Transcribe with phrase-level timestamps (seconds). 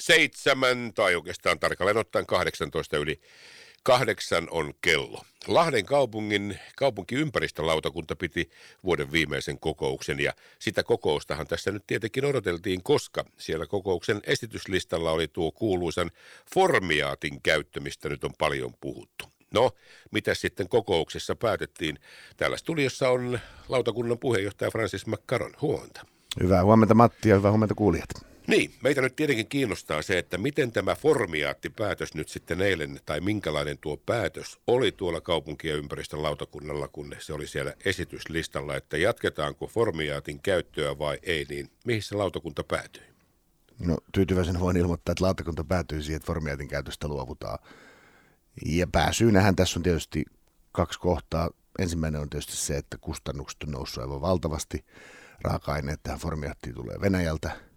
[0.00, 3.20] seitsemän tai oikeastaan tarkalleen ottaen 18 yli
[3.82, 5.24] kahdeksan on kello.
[5.46, 8.50] Lahden kaupungin kaupunkiympäristölautakunta piti
[8.84, 15.28] vuoden viimeisen kokouksen ja sitä kokoustahan tässä nyt tietenkin odoteltiin, koska siellä kokouksen esityslistalla oli
[15.28, 16.10] tuo kuuluisan
[16.54, 19.24] formiaatin käyttö, mistä nyt on paljon puhuttu.
[19.54, 19.70] No,
[20.10, 21.98] mitä sitten kokouksessa päätettiin?
[22.36, 25.52] Täällä studiossa on lautakunnan puheenjohtaja Francis McCaron.
[25.60, 26.06] Huomenta.
[26.42, 28.29] Hyvää huomenta Matti ja hyvää huomenta kuulijat.
[28.50, 33.78] Niin, meitä nyt tietenkin kiinnostaa se, että miten tämä formiaattipäätös nyt sitten eilen, tai minkälainen
[33.78, 39.66] tuo päätös oli tuolla kaupunki- ja ympäristön lautakunnalla, kun se oli siellä esityslistalla, että jatketaanko
[39.66, 43.02] formiaatin käyttöä vai ei, niin mihin se lautakunta päätyi?
[43.78, 47.58] No tyytyväisen voin ilmoittaa, että lautakunta päätyi siihen, että formiaatin käytöstä luovutaan.
[48.66, 50.24] Ja pääsyynähän tässä on tietysti
[50.72, 51.50] kaksi kohtaa.
[51.78, 54.84] Ensimmäinen on tietysti se, että kustannukset on noussut aivan valtavasti.
[55.44, 57.50] Raaka-aineet tähän formiaattiin tulee Venäjältä–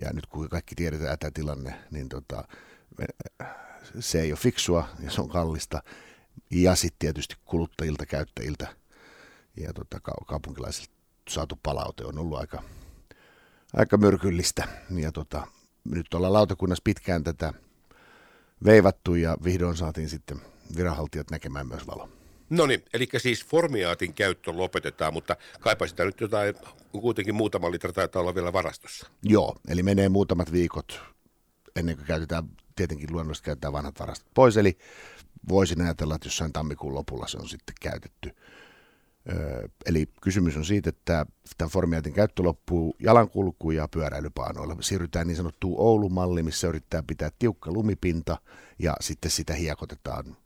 [0.00, 2.44] ja nyt kun kaikki tiedetään tämä tilanne, niin tota,
[4.00, 5.82] se ei ole fiksua ja se on kallista.
[6.50, 8.68] Ja sitten tietysti kuluttajilta, käyttäjiltä
[9.56, 10.92] ja tota, kaupunkilaisilta
[11.28, 12.62] saatu palaute on ollut aika,
[13.74, 14.68] aika myrkyllistä.
[14.90, 15.46] Ja tota,
[15.84, 17.52] nyt ollaan lautakunnassa pitkään tätä
[18.64, 20.40] veivattu ja vihdoin saatiin sitten
[20.76, 22.17] viranhaltijat näkemään myös valo.
[22.50, 26.54] No niin, eli siis formiaatin käyttö lopetetaan, mutta kaipa sitä nyt jotain,
[27.00, 29.06] kuitenkin muutama litra taitaa olla vielä varastossa.
[29.22, 31.00] Joo, eli menee muutamat viikot
[31.76, 32.44] ennen kuin käytetään,
[32.76, 34.78] tietenkin luonnollisesti käytetään vanhat varastot pois, eli
[35.48, 38.30] voisin ajatella, että jossain tammikuun lopulla se on sitten käytetty.
[39.32, 41.26] Öö, eli kysymys on siitä, että
[41.58, 44.76] tämän formiaatin käyttö loppuu jalankulku- ja pyöräilypaanoilla.
[44.80, 48.38] Siirrytään niin sanottuun Oulumalliin, missä yrittää pitää tiukka lumipinta
[48.78, 50.36] ja sitten sitä hiekotetaan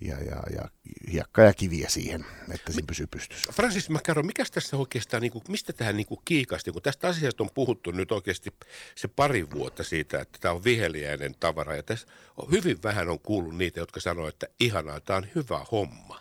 [0.00, 0.68] ja, ja, ja
[1.12, 3.52] hiekkaa ja kiviä siihen, että siinä pysyy pystyssä.
[3.52, 7.42] Francis McCarron, mikä tässä oikeastaan, niin kuin, mistä tähän niin kuin kiikasti, kun tästä asiasta
[7.42, 8.50] on puhuttu nyt oikeasti
[8.94, 13.20] se pari vuotta siitä, että tämä on viheliäinen tavara ja tässä on, hyvin vähän on
[13.20, 16.20] kuullut niitä, jotka sanoo, että ihanaa, tämä on hyvä homma,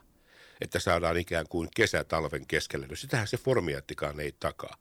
[0.61, 2.87] että saadaan ikään kuin kesä-talven keskelle.
[2.87, 4.77] No sitähän se formiattikaan ei takaa.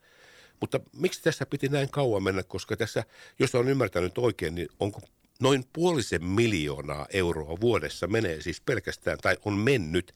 [0.61, 3.05] Mutta miksi tässä piti näin kauan mennä, koska tässä,
[3.39, 5.01] jos on ymmärtänyt oikein, niin onko
[5.41, 10.15] noin puolisen miljoonaa euroa vuodessa menee siis pelkästään, tai on mennyt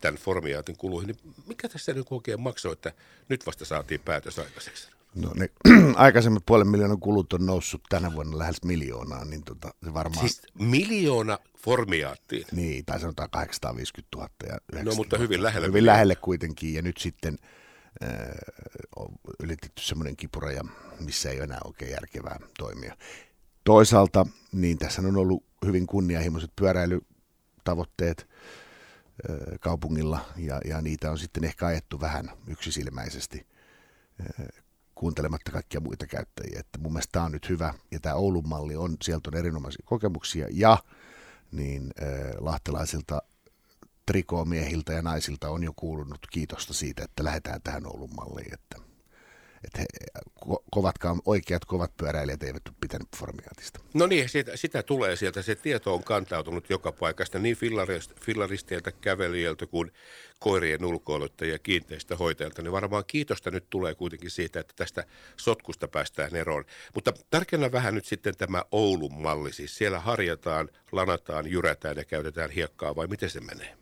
[0.00, 2.92] tämän formiaatin kuluihin, niin mikä tässä nyt oikein maksoi, että
[3.28, 4.88] nyt vasta saatiin päätös aikaiseksi?
[5.14, 5.50] No ne
[5.96, 10.28] aikaisemmin puolen miljoonan kulut on noussut tänä vuonna lähes miljoonaa, niin tota, se varmaan...
[10.28, 12.46] Siis miljoona formiaattiin?
[12.52, 15.68] Niin, tai sanotaan 850 000 ja 90 No mutta hyvin lähelle.
[15.68, 17.38] Hyvin lähelle kuitenkin, ja nyt sitten
[18.02, 18.10] äh,
[18.96, 19.08] on
[19.42, 20.64] ylitetty semmoinen kipuraja,
[21.00, 22.96] missä ei ole enää oikein järkevää toimia.
[23.64, 28.28] Toisaalta niin tässä on ollut hyvin kunnianhimoiset pyöräilytavoitteet
[29.60, 33.46] kaupungilla ja, ja niitä on sitten ehkä ajettu vähän yksisilmäisesti
[34.94, 36.60] kuuntelematta kaikkia muita käyttäjiä.
[36.60, 39.82] Että mun mielestä tämä on nyt hyvä ja tämä Oulun malli on, sieltä on erinomaisia
[39.84, 40.78] kokemuksia ja
[41.52, 41.90] niin
[42.38, 43.22] lahtelaisilta
[44.06, 48.54] trikomiehiltä ja naisilta on jo kuulunut kiitosta siitä, että lähdetään tähän Oulun malliin.
[48.54, 48.91] Että
[49.64, 49.86] että he,
[50.44, 53.80] ko- kovatkaan, oikeat kovat pyöräilijät eivät ole pitänyt formiaatista.
[53.94, 55.42] No niin, sitä, sitä tulee sieltä.
[55.42, 57.56] Se tieto on kantautunut joka paikasta niin
[58.20, 59.92] fillaristeiltä, kävelijöiltä kuin
[60.38, 62.62] koirien ulkoiluttajia ja kiinteistöhoitajilta.
[62.62, 65.04] Niin varmaan kiitosta nyt tulee kuitenkin siitä, että tästä
[65.36, 66.64] sotkusta päästään eroon.
[66.94, 69.52] Mutta tärkeänä vähän nyt sitten tämä Oulun malli.
[69.52, 73.81] Siis siellä harjataan, lanataan, jyrätään ja käytetään hiekkaa vai miten se menee?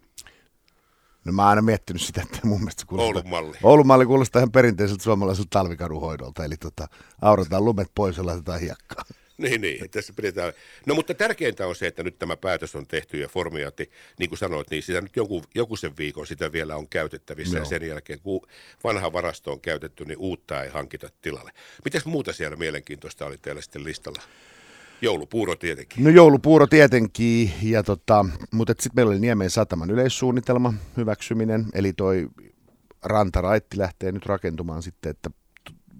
[1.24, 3.56] No mä oon aina miettinyt sitä, että mun mielestä kuulostaa, Oulun malli.
[3.62, 6.88] Oulun malli kuulostaa ihan perinteiseltä suomalaiselta talvikaruhoidolta, eli tota,
[7.22, 9.04] aurataan lumet pois ja laitetaan hiekkaa.
[9.40, 10.52] Niin, niin, tässä pidetään.
[10.86, 14.38] No mutta tärkeintä on se, että nyt tämä päätös on tehty ja formiaatti, niin kuin
[14.38, 17.64] sanoit, niin sitä nyt joku, joku sen viikon sitä vielä on käytettävissä Joo.
[17.64, 18.46] ja sen jälkeen kun
[18.84, 21.50] vanha varasto on käytetty, niin uutta ei hankita tilalle.
[21.84, 24.22] Mitäs muuta siellä mielenkiintoista oli teillä sitten listalla?
[25.02, 26.04] Joulupuuro tietenkin.
[26.04, 32.28] No joulupuuro tietenkin, ja tota, mutta sitten meillä oli Niemen sataman yleissuunnitelma hyväksyminen, eli toi
[33.02, 35.30] rantaraitti lähtee nyt rakentumaan sitten, että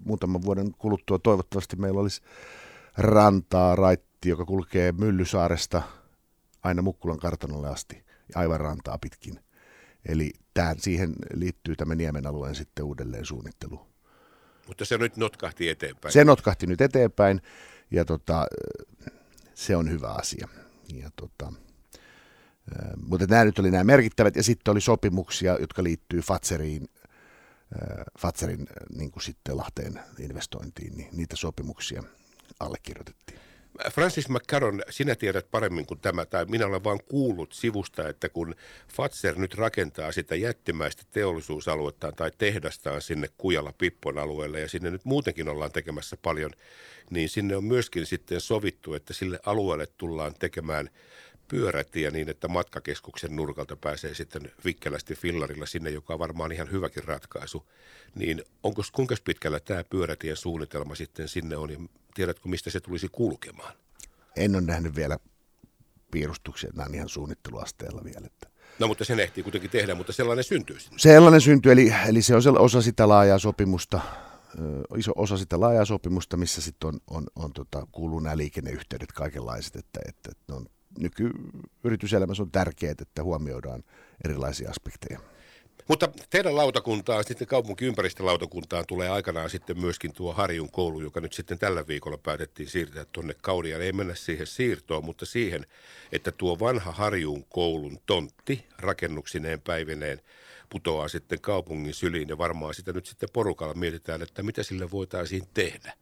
[0.05, 2.21] muutaman vuoden kuluttua toivottavasti meillä olisi
[2.97, 5.81] rantaa raitti, joka kulkee Myllysaaresta
[6.63, 8.03] aina Mukkulan kartanolle asti,
[8.35, 9.39] aivan rantaa pitkin.
[10.05, 13.90] Eli tähän, siihen liittyy tämä Niemen alueen sitten uudelleen suunnittelu.
[14.71, 16.11] Mutta se nyt notkahti eteenpäin.
[16.11, 17.41] Se notkahti nyt eteenpäin
[17.91, 18.45] ja tota,
[19.53, 20.47] se on hyvä asia.
[20.93, 21.53] Ja tota,
[23.05, 26.89] mutta nämä nyt oli nämä merkittävät, ja sitten oli sopimuksia, jotka liittyy Fatseriin,
[28.19, 32.03] Fatserin niin kuin sitten Lahteen investointiin, niin niitä sopimuksia
[32.59, 33.39] allekirjoitettiin.
[33.89, 38.55] Francis McCarron, sinä tiedät paremmin kuin tämä, tai minä olen vain kuullut sivusta, että kun
[38.87, 45.05] Fatser nyt rakentaa sitä jättimäistä teollisuusaluettaan tai tehdastaan sinne Kujalla Pippon alueelle, ja sinne nyt
[45.05, 46.51] muutenkin ollaan tekemässä paljon,
[47.09, 50.89] niin sinne on myöskin sitten sovittu, että sille alueelle tullaan tekemään–
[51.51, 57.03] pyörätie niin, että matkakeskuksen nurkalta pääsee sitten vikkelästi fillarilla sinne, joka on varmaan ihan hyväkin
[57.03, 57.65] ratkaisu.
[58.15, 61.77] Niin onko kuinka pitkällä tämä pyörätien suunnitelma sitten sinne on ja
[62.13, 63.73] tiedätkö mistä se tulisi kulkemaan?
[64.35, 65.17] En ole nähnyt vielä
[66.11, 68.25] piirustuksia, nämä on ihan suunnitteluasteella vielä.
[68.25, 68.47] Että.
[68.79, 70.99] No mutta sen ehtii kuitenkin tehdä, mutta sellainen syntyy sinne.
[70.99, 74.01] Sellainen syntyy, eli, eli se on osa sitä laajaa sopimusta,
[74.97, 79.75] iso osa sitä laajaa sopimusta, missä sitten on, on, on tota, kuuluu nämä liikenneyhteydet kaikenlaiset,
[79.75, 80.65] että, että, että ne on
[80.99, 83.83] nykyyrityselämässä on tärkeää, että huomioidaan
[84.25, 85.19] erilaisia aspekteja.
[85.87, 91.59] Mutta teidän lautakuntaan, sitten kaupunkiympäristölautakuntaan tulee aikanaan sitten myöskin tuo Harjun koulu, joka nyt sitten
[91.59, 93.81] tällä viikolla päätettiin siirtää tuonne Kaudiaan.
[93.81, 95.65] Ei mennä siihen siirtoon, mutta siihen,
[96.11, 100.21] että tuo vanha Harjun koulun tontti rakennuksineen päivineen
[100.69, 105.43] putoaa sitten kaupungin syliin ja varmaan sitä nyt sitten porukalla mietitään, että mitä sille voitaisiin
[105.53, 105.93] tehdä.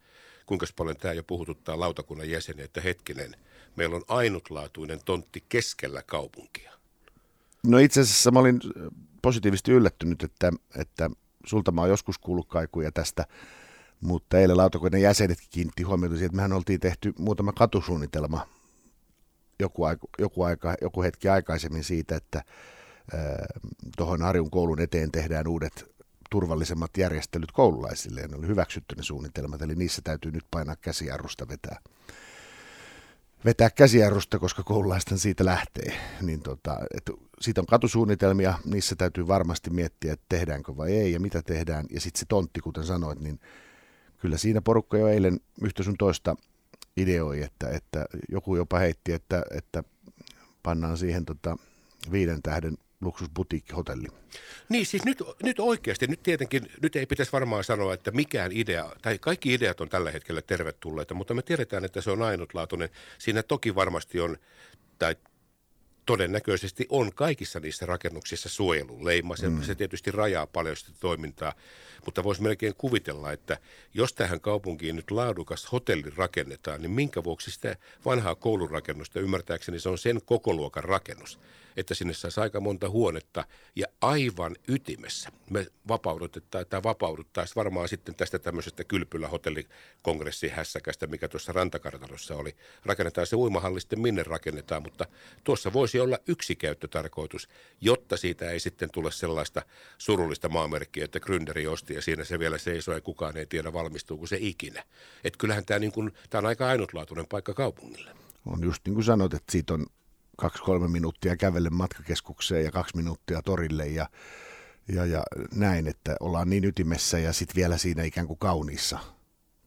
[0.46, 3.36] Kuinka paljon tämä jo puhututtaa lautakunnan jäseniä, että hetkinen–
[3.76, 6.72] meillä on ainutlaatuinen tontti keskellä kaupunkia?
[7.66, 8.60] No itse asiassa mä olin
[9.22, 11.10] positiivisesti yllättynyt, että, että
[11.46, 13.26] sulta mä oon joskus kuullut kaikuja tästä,
[14.00, 18.46] mutta eilen lautakunnan jäsenetkin kiinnitti huomiota siihen, että mehän oltiin tehty muutama katusuunnitelma
[19.58, 22.44] joku, aika, joku, aika, joku hetki aikaisemmin siitä, että
[23.96, 25.90] tuohon Arjun koulun eteen tehdään uudet
[26.30, 28.20] turvallisemmat järjestelyt koululaisille.
[28.20, 31.80] Ne oli hyväksytty ne suunnitelmat, eli niissä täytyy nyt painaa käsijarrusta vetää
[33.44, 36.00] vetää käsijarrusta, koska koululaisten siitä lähtee.
[36.22, 37.10] Niin tota, et
[37.40, 41.86] siitä on katusuunnitelmia, niissä täytyy varmasti miettiä, että tehdäänkö vai ei ja mitä tehdään.
[41.90, 43.40] Ja sitten se tontti, kuten sanoit, niin
[44.18, 46.36] kyllä siinä porukka jo eilen yhtä sun toista
[46.96, 49.84] ideoi, että, että joku jopa heitti, että, että
[50.62, 51.56] pannaan siihen tota
[52.12, 54.06] viiden tähden luksusbutiikkihotelli.
[54.68, 58.90] Niin, siis nyt, nyt oikeasti, nyt tietenkin, nyt ei pitäisi varmaan sanoa, että mikään idea,
[59.02, 62.88] tai kaikki ideat on tällä hetkellä tervetulleita, mutta me tiedetään, että se on ainutlaatuinen.
[63.18, 64.36] Siinä toki varmasti on,
[64.98, 65.16] tai
[66.10, 69.36] todennäköisesti on kaikissa niissä rakennuksissa suojeluleima.
[69.36, 69.62] Se, mm.
[69.62, 71.52] se tietysti rajaa paljon sitä toimintaa,
[72.04, 73.58] mutta voisi melkein kuvitella, että
[73.94, 79.88] jos tähän kaupunkiin nyt laadukas hotelli rakennetaan, niin minkä vuoksi sitä vanhaa koulurakennusta, ymmärtääkseni se
[79.88, 81.38] on sen kokoluokan rakennus,
[81.76, 83.44] että sinne saisi aika monta huonetta
[83.76, 92.36] ja aivan ytimessä me vapaudutetaan, tai vapauduttaisiin varmaan sitten tästä tämmöisestä kylpylähotellikongressi-hässäkästä, mikä tuossa rantakartanossa
[92.36, 92.56] oli.
[92.84, 95.06] Rakennetaan se uimahalli sitten minne rakennetaan, mutta
[95.44, 97.48] tuossa voisi olla yksi käyttötarkoitus,
[97.80, 99.62] jotta siitä ei sitten tule sellaista
[99.98, 104.26] surullista maamerkkiä, että Gründeri osti ja siinä se vielä seisoo ja kukaan ei tiedä valmistuuko
[104.26, 104.84] se ikinä.
[105.24, 108.10] Että kyllähän tämä, niin kuin, tämä on aika ainutlaatuinen paikka kaupungille.
[108.46, 109.86] On just niin kuin sanot, että siitä on
[110.36, 114.06] kaksi-kolme minuuttia kävelle matkakeskukseen ja kaksi minuuttia torille ja,
[114.88, 115.22] ja, ja
[115.54, 118.98] näin, että ollaan niin ytimessä ja sitten vielä siinä ikään kuin kauniissa,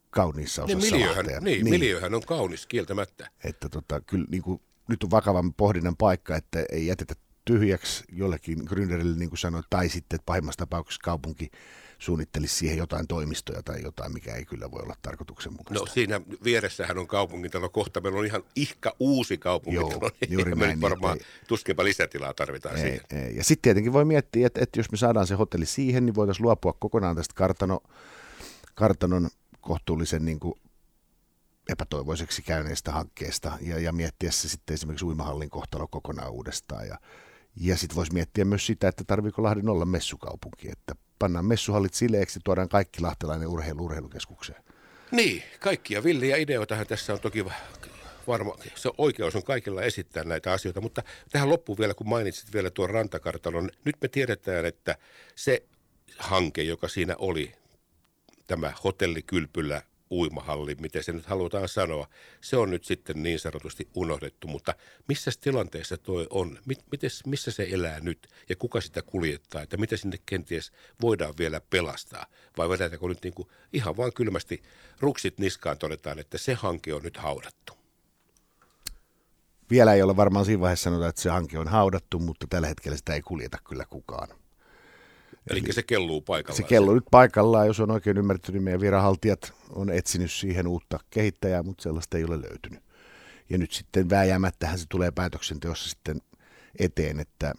[0.10, 3.30] kauniissa osassa niin, miljöhän, niin, niin, miljöhän on kaunis kieltämättä.
[3.44, 8.60] Että tota, kyllä niin kuin, nyt on vakavan pohdinnan paikka, että ei jätetä tyhjäksi jollekin
[8.60, 11.52] Gründerille, niin kuin sanoit, tai sitten pahimmassa tapauksessa kaupunki
[12.00, 15.86] suunnittelisi siihen jotain toimistoja tai jotain, mikä ei kyllä voi olla tarkoituksenmukaista.
[15.86, 17.70] No siinä vieressähän on kaupungintalo.
[17.70, 20.10] Kohta meillä on ihan ihka uusi kaupungintalo.
[20.22, 20.82] Joo, juuri näin.
[20.82, 23.02] varmaan ei, tuskinpa lisätilaa tarvitaan ei, siihen.
[23.12, 23.36] Ei.
[23.36, 26.44] Ja sitten tietenkin voi miettiä, että, että jos me saadaan se hotelli siihen, niin voitaisiin
[26.44, 27.80] luopua kokonaan tästä kartano,
[28.76, 29.30] kartanon
[29.62, 30.60] kohtuullisen niin kuin
[31.70, 36.88] epätoivoiseksi käyneestä hankkeesta ja, ja miettiä se sitten esimerkiksi uimahallin kohtalo kokonaan uudestaan.
[36.88, 36.98] Ja,
[37.56, 42.40] ja sitten voisi miettiä myös sitä, että tarviiko Lahden olla messukaupunki, että pannaan messuhallit sileeksi,
[42.44, 44.64] tuodaan kaikki lahtelainen urheilu urheilukeskukseen.
[45.12, 47.46] Niin, kaikkia villiä ideoitahan tässä on toki
[48.28, 52.70] varma, se oikeus on kaikilla esittää näitä asioita, mutta tähän loppuun vielä, kun mainitsit vielä
[52.70, 54.98] tuon rantakartalon, nyt me tiedetään, että
[55.36, 55.64] se
[56.18, 57.52] hanke, joka siinä oli,
[58.48, 59.82] tämä hotellikylpyllä
[60.14, 62.08] uimahalli, miten se nyt halutaan sanoa,
[62.42, 64.76] se on nyt sitten niin sanotusti unohdettu, mutta
[65.08, 66.60] missä tilanteessa tuo on,
[66.92, 71.62] mites, missä se elää nyt ja kuka sitä kuljettaa, että mitä sinne kenties voidaan vielä
[71.70, 72.26] pelastaa
[72.58, 74.64] vai vedetäänkö nyt niin kuin ihan vaan kylmästi
[75.00, 77.74] ruksit niskaan todetaan, että se hanke on nyt haudattu.
[79.70, 82.98] Vielä ei ole varmaan siinä vaiheessa sanota, että se hanke on haudattu, mutta tällä hetkellä
[82.98, 84.43] sitä ei kuljeta kyllä kukaan.
[85.50, 86.58] Eli, Eli se kelluu paikallaan.
[86.58, 91.00] Se kelluu nyt paikallaan, jos on oikein ymmärtänyt, niin meidän viranhaltijat on etsinyt siihen uutta
[91.10, 92.84] kehittäjää, mutta sellaista ei ole löytynyt.
[93.50, 96.22] Ja nyt sitten vääjäämättähän se tulee päätöksenteossa sitten
[96.80, 97.54] eteen, että,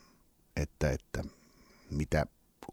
[0.57, 1.25] että, että
[1.91, 2.27] mitä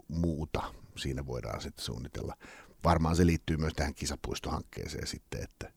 [0.08, 2.38] muuta siinä voidaan sitten suunnitella.
[2.84, 5.74] Varmaan se liittyy myös tähän kisapuistohankkeeseen sitten, että,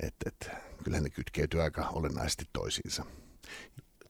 [0.00, 3.04] että, että kyllähän ne kytkeytyy aika olennaisesti toisiinsa.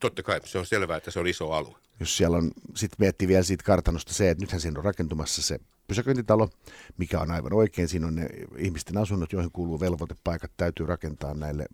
[0.01, 1.77] Totta kai, se on selvää, että se on iso alue.
[2.01, 5.59] Jos siellä on, sitten miettii vielä siitä kartanosta se, että nythän siinä on rakentumassa se
[5.87, 6.51] pysäköintitalo,
[6.97, 7.89] mikä on aivan oikein.
[7.89, 8.29] Siinä on ne
[8.59, 11.67] ihmisten asunnot, joihin kuuluu velvoitepaikat, täytyy rakentaa näille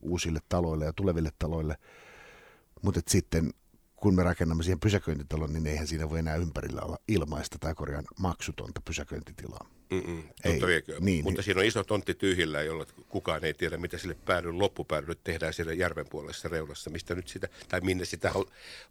[0.00, 1.76] uusille taloille ja tuleville taloille.
[2.82, 3.52] Mutta sitten
[4.06, 8.04] kun me rakennamme siihen pysäköintitalon, niin eihän siinä voi enää ympärillä olla ilmaista tai korjaan
[8.18, 9.66] maksutonta pysäköintitilaa.
[9.90, 10.60] Mm-mm, ei,
[11.00, 11.44] niin, Mutta niin.
[11.44, 15.72] siinä on iso tontti tyhjillä, jolla kukaan ei tiedä, mitä sille päädyn loppupäädylle tehdään siellä
[15.72, 18.32] järven puolessa reunassa, mistä nyt sitä, tai minne sitä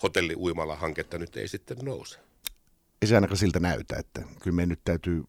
[0.04, 2.20] hotelli-uimala-hanketta nyt ei sitten nouse.
[3.02, 5.24] Ei se ainakaan siltä näytä, että kyllä meidän nyt täytyy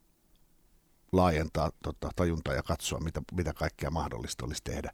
[1.11, 4.91] laajentaa tota, tajuntaa ja katsoa, mitä, mitä kaikkea mahdollista olisi tehdä.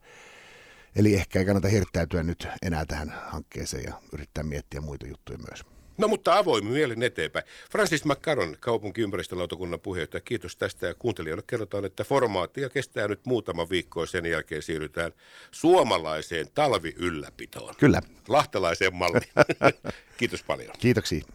[0.96, 5.64] Eli ehkä ei kannata hirttäytyä nyt enää tähän hankkeeseen ja yrittää miettiä muita juttuja myös.
[5.98, 7.46] No mutta avoin mielin eteenpäin.
[7.72, 14.02] Francis McCarron, kaupunkiympäristölautakunnan puheenjohtaja, kiitos tästä ja kuuntelijoille kerrotaan, että formaattia kestää nyt muutama viikko
[14.02, 15.12] ja sen jälkeen siirrytään
[15.52, 17.76] suomalaiseen talviylläpitoon.
[17.78, 18.02] Kyllä.
[18.28, 19.32] Lahtelaiseen malliin.
[20.18, 20.76] kiitos paljon.
[20.80, 21.26] Kiitoksia.